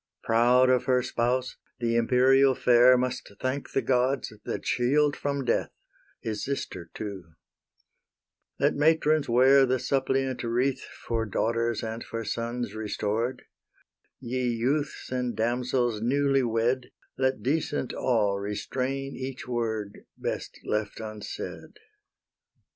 Proud 0.23 0.71
of 0.71 0.85
her 0.85 1.03
spouse, 1.03 1.57
the 1.79 1.95
imperial 1.95 2.55
fair 2.55 2.97
Must 2.97 3.33
thank 3.39 3.69
the 3.73 3.83
gods 3.83 4.33
that 4.45 4.65
shield 4.65 5.15
from 5.15 5.45
death; 5.45 5.69
His 6.21 6.43
sister 6.43 6.89
too: 6.95 7.33
let 8.59 8.73
matrons 8.73 9.29
wear 9.29 9.63
The 9.67 9.77
suppliant 9.77 10.43
wreath 10.43 10.81
For 11.05 11.27
daughters 11.27 11.83
and 11.83 12.03
for 12.03 12.25
sons 12.25 12.73
restored: 12.73 13.43
Ye 14.19 14.41
youths 14.49 15.11
and 15.11 15.35
damsels 15.37 16.01
newly 16.01 16.41
wed, 16.41 16.89
Let 17.19 17.43
decent 17.43 17.93
awe 17.93 18.37
restrain 18.37 19.15
each 19.15 19.47
word 19.47 20.07
Best 20.17 20.61
left 20.65 20.99
unsaid. 20.99 21.77